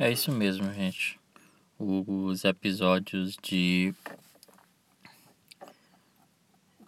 [0.00, 1.18] É isso mesmo, gente.
[1.76, 3.92] Os episódios de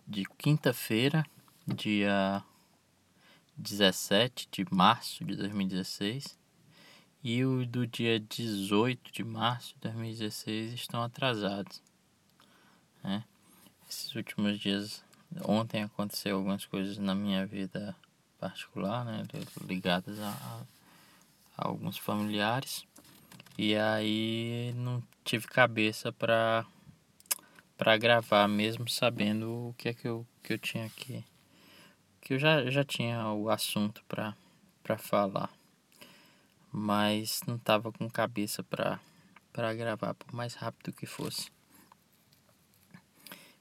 [0.06, 1.26] de quinta-feira,
[1.66, 2.40] dia
[3.56, 6.38] 17 de março de 2016,
[7.24, 11.82] e o do dia 18 de março de 2016 estão atrasados.
[13.02, 13.24] Né?
[13.88, 15.02] Esses últimos dias,
[15.42, 17.96] ontem aconteceu algumas coisas na minha vida
[18.38, 19.24] particular, né,
[19.66, 20.64] ligadas a,
[21.58, 22.86] a alguns familiares,
[23.62, 26.64] e aí não tive cabeça para
[27.76, 31.22] para gravar mesmo sabendo o que é que eu, que eu tinha aqui.
[32.22, 34.34] Que eu já, já tinha o assunto para
[34.83, 35.50] para falar.
[36.72, 38.98] Mas não tava com cabeça para
[39.52, 41.50] para gravar por mais rápido que fosse.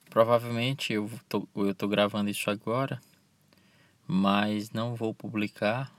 [0.09, 3.02] Provavelmente eu tô, eu tô gravando isso agora
[4.11, 5.93] mas não vou publicar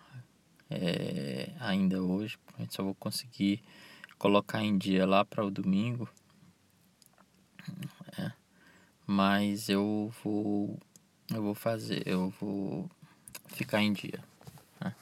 [0.69, 2.37] é, ainda hoje.
[2.70, 3.62] Só vou conseguir
[4.20, 6.06] colocar em dia lá para o domingo
[8.19, 8.31] é,
[9.06, 10.78] mas eu vou
[11.33, 12.89] eu vou fazer eu vou
[13.48, 14.22] ficar em dia
[14.78, 14.95] né?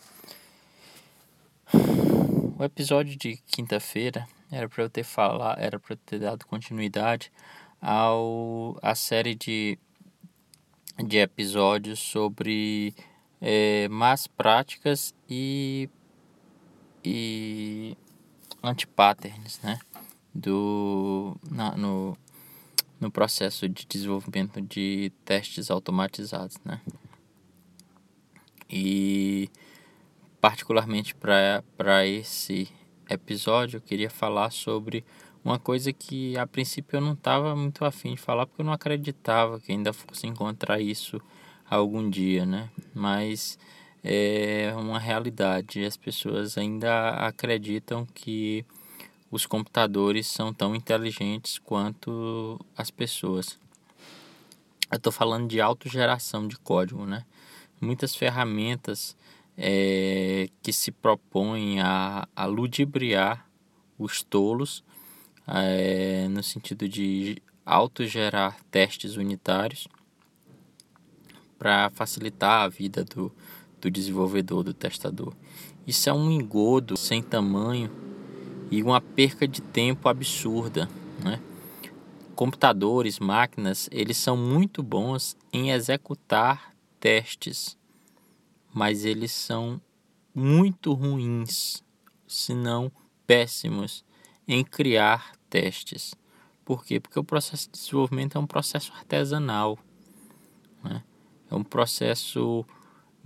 [2.56, 7.33] o episódio de quinta-feira era para eu ter falar era para ter dado continuidade
[7.83, 9.77] ao a série de
[10.97, 12.95] de episódios sobre
[13.41, 15.91] é, más práticas e
[17.05, 17.97] e
[18.62, 19.78] antipatterns, né?
[20.34, 22.17] Do na, no
[23.00, 26.81] no processo de desenvolvimento de testes automatizados, né?
[28.69, 29.48] E
[30.41, 32.69] particularmente para esse
[33.09, 35.05] episódio eu queria falar sobre
[35.45, 38.72] uma coisa que a princípio eu não estava muito afim de falar porque eu não
[38.72, 41.20] acreditava que ainda fosse encontrar isso
[41.69, 42.69] algum dia, né?
[42.95, 43.59] Mas
[44.03, 45.85] é uma realidade.
[45.85, 48.65] As pessoas ainda acreditam que
[49.31, 53.59] os computadores são tão inteligentes quanto as pessoas.
[54.91, 57.25] Eu estou falando de autogeração de código, né?
[57.81, 59.17] Muitas ferramentas
[59.56, 63.47] é, que se propõem a, a ludibriar
[63.99, 64.83] os tolos,
[65.47, 69.89] é, no sentido de autogerar testes unitários
[71.59, 73.33] para facilitar a vida do,
[73.81, 75.34] do desenvolvedor, do testador.
[75.87, 77.91] Isso é um engodo sem tamanho
[78.71, 80.89] e uma perca de tempo absurda,
[81.22, 81.41] né?
[82.34, 87.77] Computadores, máquinas, eles são muito bons em executar testes,
[88.72, 89.81] mas eles são
[90.34, 91.83] muito ruins,
[92.27, 92.93] se não
[93.27, 94.05] péssimos,
[94.47, 96.15] em criar testes.
[96.65, 97.00] Por quê?
[97.00, 99.78] Porque o processo de desenvolvimento é um processo artesanal,
[100.84, 101.03] né?
[101.50, 102.65] é um processo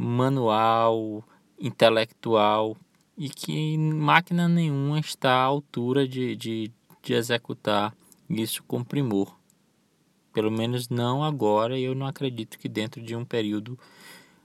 [0.03, 1.25] manual,
[1.59, 2.77] intelectual,
[3.17, 7.95] e que máquina nenhuma está à altura de, de, de executar
[8.29, 9.37] isso com primor.
[10.33, 13.79] Pelo menos não agora, e eu não acredito que dentro de um período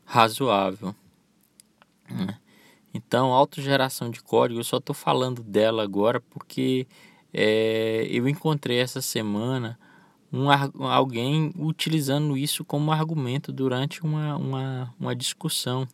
[0.06, 0.94] razoável.
[2.10, 2.38] Né?
[2.94, 6.88] Então, autogeração de código, eu só estou falando dela agora porque
[7.34, 9.80] é, eu encontrei essa semana
[10.32, 10.50] um,
[10.86, 15.88] alguém utilizando isso como argumento durante uma, uma, uma discussão.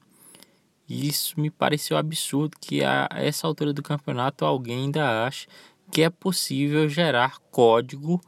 [0.87, 5.47] E isso me pareceu absurdo que a essa altura do campeonato alguém ainda acha
[5.91, 8.19] que é possível gerar código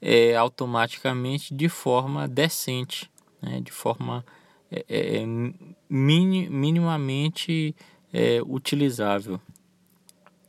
[0.00, 3.10] é, automaticamente de forma decente,
[3.42, 3.60] né?
[3.60, 4.24] de forma
[4.70, 5.24] é, é,
[5.88, 7.74] mini, minimamente
[8.12, 9.40] é, utilizável.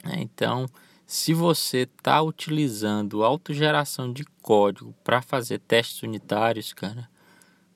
[0.06, 0.68] É, então,
[1.12, 7.10] se você está utilizando autogeração de código para fazer testes unitários, cara,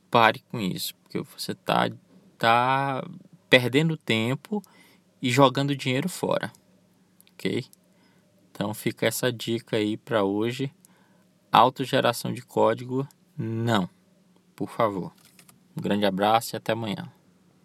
[0.10, 1.90] pare com isso, porque você está
[2.38, 3.06] tá
[3.50, 4.64] perdendo tempo
[5.22, 6.50] e jogando dinheiro fora,
[7.34, 7.66] ok?
[8.54, 10.74] Então fica essa dica aí para hoje.
[11.52, 13.06] Autogeração de código,
[13.38, 13.90] não,
[14.56, 15.12] por favor.
[15.76, 17.12] Um grande abraço e até amanhã.